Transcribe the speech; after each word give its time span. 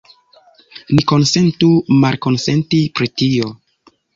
Ni 0.99 1.03
konsentu 1.11 1.69
malkonsenti 2.05 2.83
pri 2.97 3.11
tio. 3.23 3.53